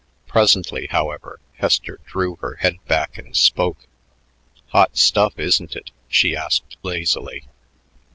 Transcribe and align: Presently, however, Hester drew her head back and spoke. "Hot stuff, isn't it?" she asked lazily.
Presently, 0.25 0.87
however, 0.89 1.39
Hester 1.59 1.99
drew 2.07 2.37
her 2.37 2.55
head 2.55 2.77
back 2.87 3.19
and 3.19 3.37
spoke. 3.37 3.85
"Hot 4.69 4.97
stuff, 4.97 5.37
isn't 5.37 5.75
it?" 5.75 5.91
she 6.07 6.35
asked 6.35 6.75
lazily. 6.81 7.43